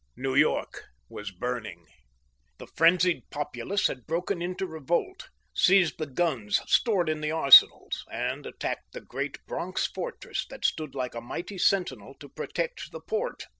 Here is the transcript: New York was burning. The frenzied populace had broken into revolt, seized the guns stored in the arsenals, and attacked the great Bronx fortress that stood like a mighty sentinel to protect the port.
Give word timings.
New 0.17 0.33
York 0.33 0.85
was 1.09 1.29
burning. 1.29 1.85
The 2.57 2.65
frenzied 2.65 3.29
populace 3.29 3.85
had 3.85 4.07
broken 4.07 4.41
into 4.41 4.65
revolt, 4.65 5.29
seized 5.53 5.99
the 5.99 6.07
guns 6.07 6.59
stored 6.65 7.07
in 7.07 7.21
the 7.21 7.29
arsenals, 7.29 8.03
and 8.11 8.47
attacked 8.47 8.93
the 8.93 9.01
great 9.01 9.45
Bronx 9.45 9.85
fortress 9.85 10.43
that 10.49 10.65
stood 10.65 10.95
like 10.95 11.13
a 11.13 11.21
mighty 11.21 11.59
sentinel 11.59 12.15
to 12.19 12.29
protect 12.29 12.89
the 12.91 12.99
port. 13.01 13.45